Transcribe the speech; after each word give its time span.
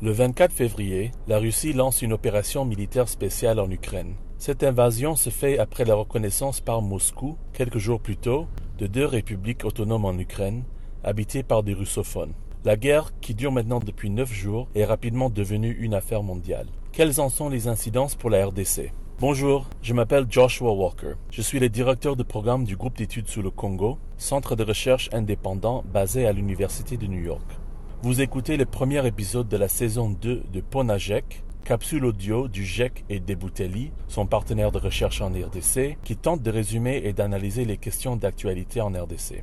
Le 0.00 0.12
24 0.12 0.52
février, 0.52 1.10
la 1.26 1.38
Russie 1.38 1.72
lance 1.72 2.02
une 2.02 2.12
opération 2.12 2.64
militaire 2.64 3.08
spéciale 3.08 3.58
en 3.58 3.68
Ukraine. 3.68 4.14
Cette 4.38 4.62
invasion 4.62 5.16
se 5.16 5.28
fait 5.28 5.58
après 5.58 5.84
la 5.84 5.96
reconnaissance 5.96 6.60
par 6.60 6.82
Moscou, 6.82 7.36
quelques 7.52 7.78
jours 7.78 7.98
plus 7.98 8.16
tôt, 8.16 8.46
de 8.78 8.86
deux 8.86 9.04
républiques 9.04 9.64
autonomes 9.64 10.04
en 10.04 10.16
Ukraine, 10.16 10.62
habitées 11.02 11.42
par 11.42 11.64
des 11.64 11.74
russophones. 11.74 12.32
La 12.64 12.76
guerre, 12.76 13.10
qui 13.20 13.34
dure 13.34 13.50
maintenant 13.50 13.80
depuis 13.80 14.08
neuf 14.08 14.32
jours, 14.32 14.68
est 14.76 14.84
rapidement 14.84 15.30
devenue 15.30 15.76
une 15.80 15.94
affaire 15.94 16.22
mondiale. 16.22 16.68
Quelles 16.92 17.20
en 17.20 17.28
sont 17.28 17.48
les 17.48 17.66
incidences 17.66 18.14
pour 18.14 18.30
la 18.30 18.46
RDC 18.46 18.92
Bonjour, 19.18 19.66
je 19.82 19.94
m'appelle 19.94 20.26
Joshua 20.30 20.70
Walker. 20.74 21.14
Je 21.32 21.42
suis 21.42 21.58
le 21.58 21.70
directeur 21.70 22.14
de 22.14 22.22
programme 22.22 22.62
du 22.62 22.76
groupe 22.76 22.96
d'études 22.96 23.26
sur 23.26 23.42
le 23.42 23.50
Congo, 23.50 23.98
centre 24.16 24.54
de 24.54 24.62
recherche 24.62 25.10
indépendant 25.12 25.82
basé 25.92 26.24
à 26.24 26.30
l'Université 26.30 26.96
de 26.96 27.08
New 27.08 27.20
York. 27.20 27.57
Vous 28.00 28.20
écoutez 28.20 28.56
le 28.56 28.64
premier 28.64 29.04
épisode 29.08 29.48
de 29.48 29.56
la 29.56 29.66
saison 29.66 30.08
2 30.08 30.44
de 30.52 30.60
Ponajek, 30.60 31.42
capsule 31.64 32.04
audio 32.04 32.46
du 32.46 32.64
GEC 32.64 33.04
et 33.08 33.18
Deboutelli, 33.18 33.90
son 34.06 34.24
partenaire 34.24 34.70
de 34.70 34.78
recherche 34.78 35.20
en 35.20 35.30
RDC, 35.30 35.98
qui 36.04 36.16
tente 36.16 36.40
de 36.40 36.50
résumer 36.52 37.02
et 37.02 37.12
d'analyser 37.12 37.64
les 37.64 37.76
questions 37.76 38.14
d'actualité 38.14 38.80
en 38.80 38.92
RDC. 38.92 39.42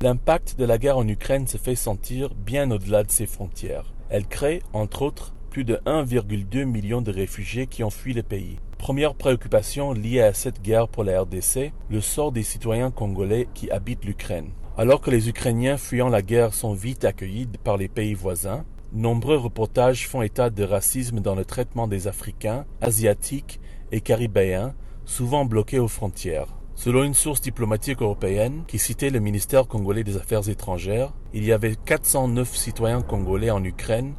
L'impact 0.00 0.58
de 0.58 0.64
la 0.64 0.78
guerre 0.78 0.98
en 0.98 1.06
Ukraine 1.06 1.46
se 1.46 1.58
fait 1.58 1.76
sentir 1.76 2.34
bien 2.34 2.72
au-delà 2.72 3.04
de 3.04 3.10
ses 3.12 3.26
frontières. 3.26 3.94
Elle 4.10 4.26
crée, 4.26 4.62
entre 4.72 5.02
autres, 5.02 5.32
plus 5.50 5.62
de 5.62 5.76
1,2 5.86 6.64
million 6.64 7.02
de 7.02 7.12
réfugiés 7.12 7.68
qui 7.68 7.84
ont 7.84 7.90
fui 7.90 8.14
le 8.14 8.24
pays. 8.24 8.58
Première 8.78 9.14
préoccupation 9.14 9.92
liée 9.92 10.22
à 10.22 10.34
cette 10.34 10.60
guerre 10.60 10.88
pour 10.88 11.04
la 11.04 11.22
RDC, 11.22 11.72
le 11.88 12.00
sort 12.00 12.32
des 12.32 12.42
citoyens 12.42 12.90
congolais 12.90 13.46
qui 13.54 13.70
habitent 13.70 14.04
l'Ukraine. 14.04 14.50
Alors 14.78 15.02
que 15.02 15.10
les 15.10 15.28
Ukrainiens 15.28 15.76
fuyant 15.76 16.08
la 16.08 16.22
guerre 16.22 16.54
sont 16.54 16.72
vite 16.72 17.04
accueillis 17.04 17.46
par 17.62 17.76
les 17.76 17.88
pays 17.88 18.14
voisins, 18.14 18.64
nombreux 18.94 19.36
reportages 19.36 20.08
font 20.08 20.22
état 20.22 20.48
de 20.48 20.64
racisme 20.64 21.20
dans 21.20 21.34
le 21.34 21.44
traitement 21.44 21.86
des 21.86 22.08
Africains, 22.08 22.64
Asiatiques 22.80 23.60
et 23.90 24.00
Caribéens, 24.00 24.74
souvent 25.04 25.44
bloqués 25.44 25.78
aux 25.78 25.88
frontières. 25.88 26.48
Selon 26.74 27.04
une 27.04 27.12
source 27.12 27.42
diplomatique 27.42 28.00
européenne 28.00 28.64
qui 28.66 28.78
citait 28.78 29.10
le 29.10 29.20
ministère 29.20 29.68
congolais 29.68 30.04
des 30.04 30.16
Affaires 30.16 30.48
étrangères, 30.48 31.12
il 31.34 31.44
y 31.44 31.52
avait 31.52 31.76
409 31.76 32.56
citoyens 32.56 33.02
congolais 33.02 33.50
en 33.50 33.62
Ukraine 33.62 34.14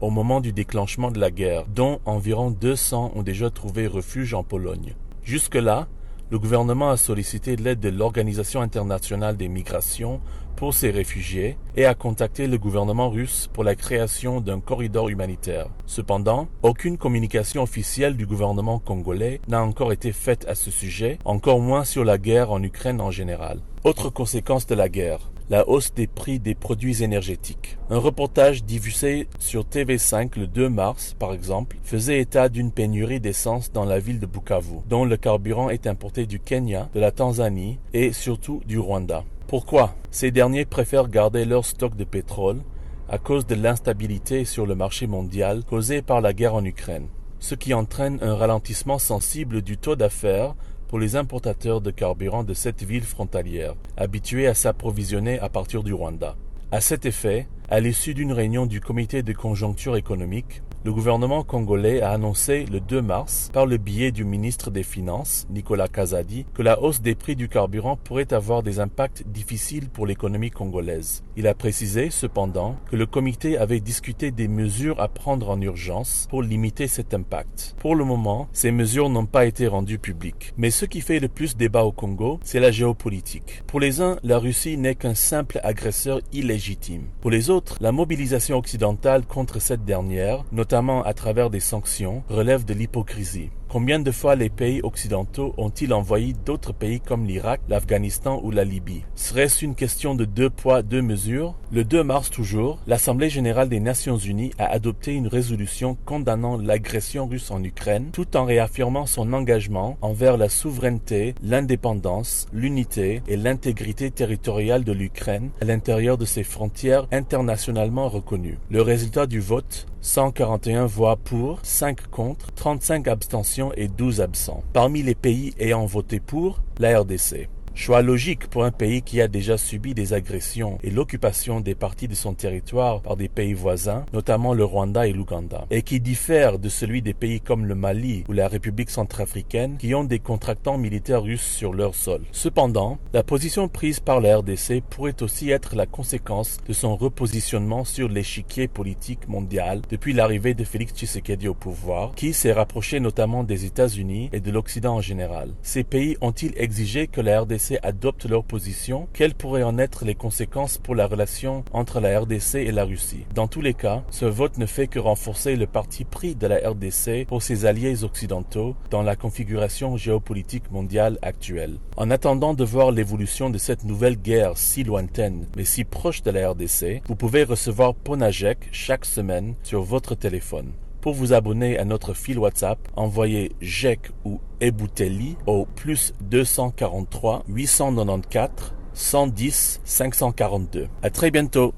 au 0.00 0.08
moment 0.08 0.40
du 0.40 0.54
déclenchement 0.54 1.10
de 1.10 1.20
la 1.20 1.30
guerre, 1.30 1.66
dont 1.66 2.00
environ 2.06 2.50
200 2.50 3.12
ont 3.14 3.22
déjà 3.22 3.50
trouvé 3.50 3.86
refuge 3.86 4.32
en 4.32 4.42
Pologne. 4.42 4.94
Jusque-là, 5.22 5.86
le 6.30 6.38
gouvernement 6.38 6.90
a 6.90 6.96
sollicité 6.96 7.56
l'aide 7.56 7.80
de 7.80 7.88
l'Organisation 7.88 8.60
internationale 8.60 9.36
des 9.36 9.48
migrations 9.48 10.20
pour 10.56 10.74
ces 10.74 10.90
réfugiés 10.90 11.56
et 11.76 11.86
a 11.86 11.94
contacté 11.94 12.48
le 12.48 12.58
gouvernement 12.58 13.08
russe 13.08 13.48
pour 13.52 13.64
la 13.64 13.76
création 13.76 14.40
d'un 14.40 14.60
corridor 14.60 15.08
humanitaire. 15.08 15.68
Cependant, 15.86 16.48
aucune 16.62 16.98
communication 16.98 17.62
officielle 17.62 18.16
du 18.16 18.26
gouvernement 18.26 18.80
congolais 18.80 19.40
n'a 19.46 19.62
encore 19.62 19.92
été 19.92 20.12
faite 20.12 20.44
à 20.48 20.54
ce 20.54 20.70
sujet, 20.70 21.18
encore 21.24 21.60
moins 21.60 21.84
sur 21.84 22.04
la 22.04 22.18
guerre 22.18 22.50
en 22.50 22.62
Ukraine 22.62 23.00
en 23.00 23.12
général. 23.12 23.60
Autre 23.84 24.10
conséquence 24.10 24.66
de 24.66 24.74
la 24.74 24.88
guerre, 24.88 25.30
la 25.50 25.68
hausse 25.68 25.94
des 25.94 26.06
prix 26.06 26.38
des 26.38 26.54
produits 26.54 27.02
énergétiques. 27.02 27.78
Un 27.90 27.98
reportage 27.98 28.64
diffusé 28.64 29.28
sur 29.38 29.64
TV5 29.64 30.38
le 30.38 30.46
2 30.46 30.68
mars, 30.68 31.14
par 31.18 31.32
exemple, 31.32 31.78
faisait 31.82 32.20
état 32.20 32.48
d'une 32.48 32.72
pénurie 32.72 33.20
d'essence 33.20 33.72
dans 33.72 33.84
la 33.84 33.98
ville 33.98 34.20
de 34.20 34.26
Bukavu, 34.26 34.80
dont 34.88 35.04
le 35.04 35.16
carburant 35.16 35.70
est 35.70 35.86
importé 35.86 36.26
du 36.26 36.38
Kenya, 36.38 36.88
de 36.94 37.00
la 37.00 37.12
Tanzanie 37.12 37.78
et 37.94 38.12
surtout 38.12 38.60
du 38.66 38.78
Rwanda. 38.78 39.24
Pourquoi 39.46 39.94
Ces 40.10 40.30
derniers 40.30 40.66
préfèrent 40.66 41.08
garder 41.08 41.46
leur 41.46 41.64
stock 41.64 41.96
de 41.96 42.04
pétrole 42.04 42.60
à 43.08 43.16
cause 43.16 43.46
de 43.46 43.54
l'instabilité 43.54 44.44
sur 44.44 44.66
le 44.66 44.74
marché 44.74 45.06
mondial 45.06 45.64
causée 45.64 46.02
par 46.02 46.20
la 46.20 46.34
guerre 46.34 46.54
en 46.54 46.64
Ukraine, 46.64 47.06
ce 47.40 47.54
qui 47.54 47.72
entraîne 47.72 48.18
un 48.20 48.34
ralentissement 48.34 48.98
sensible 48.98 49.62
du 49.62 49.78
taux 49.78 49.96
d'affaires 49.96 50.54
pour 50.88 50.98
les 50.98 51.16
importateurs 51.16 51.80
de 51.80 51.90
carburant 51.90 52.42
de 52.42 52.54
cette 52.54 52.82
ville 52.82 53.04
frontalière, 53.04 53.74
habitués 53.96 54.46
à 54.46 54.54
s'approvisionner 54.54 55.38
à 55.38 55.48
partir 55.48 55.82
du 55.82 55.92
Rwanda. 55.92 56.34
À 56.72 56.80
cet 56.80 57.06
effet, 57.06 57.46
à 57.70 57.80
l'issue 57.80 58.14
d'une 58.14 58.32
réunion 58.32 58.64
du 58.64 58.80
comité 58.80 59.22
de 59.22 59.32
conjoncture 59.34 59.96
économique, 59.96 60.62
le 60.84 60.92
gouvernement 60.92 61.42
congolais 61.42 62.00
a 62.00 62.12
annoncé 62.12 62.64
le 62.64 62.80
2 62.80 63.02
mars, 63.02 63.50
par 63.52 63.66
le 63.66 63.76
biais 63.76 64.10
du 64.10 64.24
ministre 64.24 64.70
des 64.70 64.84
Finances, 64.84 65.46
Nicolas 65.50 65.88
Kazadi, 65.88 66.46
que 66.54 66.62
la 66.62 66.80
hausse 66.80 67.02
des 67.02 67.14
prix 67.14 67.36
du 67.36 67.48
carburant 67.48 67.96
pourrait 67.96 68.32
avoir 68.32 68.62
des 68.62 68.78
impacts 68.78 69.26
difficiles 69.26 69.90
pour 69.90 70.06
l'économie 70.06 70.50
congolaise. 70.50 71.24
Il 71.36 71.46
a 71.46 71.54
précisé, 71.54 72.10
cependant, 72.10 72.76
que 72.90 72.96
le 72.96 73.06
comité 73.06 73.58
avait 73.58 73.80
discuté 73.80 74.30
des 74.30 74.48
mesures 74.48 75.00
à 75.00 75.08
prendre 75.08 75.50
en 75.50 75.60
urgence 75.60 76.26
pour 76.30 76.42
limiter 76.42 76.86
cet 76.86 77.12
impact. 77.12 77.74
Pour 77.80 77.96
le 77.96 78.04
moment, 78.04 78.48
ces 78.52 78.70
mesures 78.70 79.10
n'ont 79.10 79.26
pas 79.26 79.46
été 79.46 79.66
rendues 79.66 79.98
publiques. 79.98 80.54
Mais 80.56 80.70
ce 80.70 80.86
qui 80.86 81.00
fait 81.00 81.20
le 81.20 81.28
plus 81.28 81.56
débat 81.56 81.84
au 81.84 81.92
Congo, 81.92 82.38
c'est 82.44 82.60
la 82.60 82.70
géopolitique. 82.70 83.62
Pour 83.66 83.80
les 83.80 84.00
uns, 84.00 84.16
la 84.22 84.38
Russie 84.38 84.78
n'est 84.78 84.94
qu'un 84.94 85.14
simple 85.14 85.60
agresseur 85.64 86.20
illégitime. 86.32 87.08
Pour 87.20 87.30
les 87.30 87.50
autres, 87.50 87.57
la 87.80 87.92
mobilisation 87.92 88.56
occidentale 88.56 89.24
contre 89.26 89.60
cette 89.60 89.84
dernière, 89.84 90.44
notamment 90.52 91.02
à 91.02 91.14
travers 91.14 91.50
des 91.50 91.60
sanctions, 91.60 92.22
relève 92.28 92.64
de 92.64 92.74
l'hypocrisie. 92.74 93.50
Combien 93.68 94.00
de 94.00 94.10
fois 94.10 94.34
les 94.34 94.48
pays 94.48 94.80
occidentaux 94.82 95.52
ont-ils 95.58 95.92
envoyé 95.92 96.32
d'autres 96.46 96.72
pays 96.72 97.00
comme 97.00 97.26
l'Irak, 97.26 97.60
l'Afghanistan 97.68 98.40
ou 98.42 98.50
la 98.50 98.64
Libye? 98.64 99.04
Serait-ce 99.14 99.62
une 99.62 99.74
question 99.74 100.14
de 100.14 100.24
deux 100.24 100.48
poids, 100.48 100.80
deux 100.80 101.02
mesures? 101.02 101.54
Le 101.70 101.84
2 101.84 102.02
mars 102.02 102.30
toujours, 102.30 102.78
l'Assemblée 102.86 103.28
générale 103.28 103.68
des 103.68 103.78
Nations 103.78 104.16
unies 104.16 104.52
a 104.56 104.64
adopté 104.64 105.12
une 105.12 105.26
résolution 105.26 105.98
condamnant 106.06 106.56
l'agression 106.56 107.26
russe 107.26 107.50
en 107.50 107.62
Ukraine, 107.62 108.08
tout 108.10 108.38
en 108.38 108.46
réaffirmant 108.46 109.04
son 109.04 109.34
engagement 109.34 109.98
envers 110.00 110.38
la 110.38 110.48
souveraineté, 110.48 111.34
l'indépendance, 111.42 112.46
l'unité 112.54 113.20
et 113.28 113.36
l'intégrité 113.36 114.10
territoriale 114.10 114.82
de 114.82 114.92
l'Ukraine 114.92 115.50
à 115.60 115.66
l'intérieur 115.66 116.16
de 116.16 116.24
ses 116.24 116.42
frontières 116.42 117.06
internationalement 117.12 118.08
reconnues. 118.08 118.56
Le 118.70 118.80
résultat 118.80 119.26
du 119.26 119.40
vote 119.40 119.86
141 120.00 120.86
voix 120.86 121.16
pour, 121.16 121.60
5 121.62 122.08
contre, 122.08 122.52
35 122.52 123.08
abstentions 123.08 123.72
et 123.74 123.88
12 123.88 124.20
absents. 124.20 124.62
Parmi 124.72 125.02
les 125.02 125.14
pays 125.14 125.54
ayant 125.58 125.86
voté 125.86 126.20
pour, 126.20 126.60
la 126.78 127.00
RDC. 127.00 127.48
Choix 127.78 128.02
logique 128.02 128.48
pour 128.48 128.64
un 128.64 128.72
pays 128.72 129.02
qui 129.02 129.20
a 129.20 129.28
déjà 129.28 129.56
subi 129.56 129.94
des 129.94 130.12
agressions 130.12 130.78
et 130.82 130.90
l'occupation 130.90 131.60
des 131.60 131.76
parties 131.76 132.08
de 132.08 132.16
son 132.16 132.34
territoire 132.34 133.00
par 133.02 133.16
des 133.16 133.28
pays 133.28 133.54
voisins, 133.54 134.04
notamment 134.12 134.52
le 134.52 134.64
Rwanda 134.64 135.06
et 135.06 135.12
l'Ouganda, 135.12 135.64
et 135.70 135.82
qui 135.82 136.00
diffère 136.00 136.58
de 136.58 136.68
celui 136.68 137.02
des 137.02 137.14
pays 137.14 137.40
comme 137.40 137.66
le 137.66 137.76
Mali 137.76 138.24
ou 138.28 138.32
la 138.32 138.48
République 138.48 138.90
centrafricaine 138.90 139.76
qui 139.78 139.94
ont 139.94 140.02
des 140.02 140.18
contractants 140.18 140.76
militaires 140.76 141.22
russes 141.22 141.46
sur 141.48 141.72
leur 141.72 141.94
sol. 141.94 142.22
Cependant, 142.32 142.98
la 143.12 143.22
position 143.22 143.68
prise 143.68 144.00
par 144.00 144.20
la 144.20 144.38
RDC 144.38 144.82
pourrait 144.90 145.22
aussi 145.22 145.50
être 145.50 145.76
la 145.76 145.86
conséquence 145.86 146.56
de 146.66 146.72
son 146.72 146.96
repositionnement 146.96 147.84
sur 147.84 148.08
l'échiquier 148.08 148.66
politique 148.66 149.28
mondial 149.28 149.82
depuis 149.88 150.14
l'arrivée 150.14 150.54
de 150.54 150.64
Félix 150.64 150.94
Tshisekedi 150.94 151.46
au 151.46 151.54
pouvoir, 151.54 152.12
qui 152.16 152.32
s'est 152.32 152.52
rapproché 152.52 152.98
notamment 152.98 153.44
des 153.44 153.66
États-Unis 153.66 154.30
et 154.32 154.40
de 154.40 154.50
l'Occident 154.50 154.96
en 154.96 155.00
général. 155.00 155.54
Ces 155.62 155.84
pays 155.84 156.16
ont-ils 156.20 156.54
exigé 156.56 157.06
que 157.06 157.20
la 157.20 157.42
RDC 157.42 157.67
adoptent 157.82 158.28
leur 158.28 158.44
position, 158.44 159.08
quelles 159.12 159.34
pourraient 159.34 159.62
en 159.62 159.78
être 159.78 160.04
les 160.04 160.14
conséquences 160.14 160.78
pour 160.78 160.94
la 160.94 161.06
relation 161.06 161.64
entre 161.72 162.00
la 162.00 162.20
RDC 162.20 162.56
et 162.56 162.72
la 162.72 162.84
Russie? 162.84 163.26
Dans 163.34 163.48
tous 163.48 163.60
les 163.60 163.74
cas, 163.74 164.02
ce 164.10 164.24
vote 164.24 164.58
ne 164.58 164.66
fait 164.66 164.86
que 164.86 164.98
renforcer 164.98 165.56
le 165.56 165.66
parti 165.66 166.04
pris 166.04 166.34
de 166.34 166.46
la 166.46 166.56
RDC 166.68 167.26
pour 167.26 167.42
ses 167.42 167.66
alliés 167.66 168.04
occidentaux 168.04 168.76
dans 168.90 169.02
la 169.02 169.16
configuration 169.16 169.96
géopolitique 169.96 170.70
mondiale 170.70 171.18
actuelle. 171.22 171.78
En 171.96 172.10
attendant 172.10 172.54
de 172.54 172.64
voir 172.64 172.90
l'évolution 172.90 173.50
de 173.50 173.58
cette 173.58 173.84
nouvelle 173.84 174.16
guerre 174.16 174.56
si 174.56 174.84
lointaine 174.84 175.46
mais 175.56 175.64
si 175.64 175.84
proche 175.84 176.22
de 176.22 176.30
la 176.30 176.50
RDC, 176.50 177.02
vous 177.06 177.16
pouvez 177.16 177.44
recevoir 177.44 177.94
Ponajek 177.94 178.68
chaque 178.72 179.04
semaine 179.04 179.54
sur 179.62 179.82
votre 179.82 180.14
téléphone. 180.14 180.72
Pour 181.08 181.14
vous 181.14 181.32
abonner 181.32 181.78
à 181.78 181.86
notre 181.86 182.12
fil 182.12 182.38
WhatsApp, 182.38 182.78
envoyez 182.94 183.52
GEC 183.62 184.10
ou 184.26 184.40
Eboutelli 184.60 185.36
au 185.46 185.64
plus 185.64 186.12
243 186.20 187.44
894 187.48 188.74
110 188.92 189.80
542. 189.84 190.88
À 191.02 191.08
très 191.08 191.30
bientôt. 191.30 191.66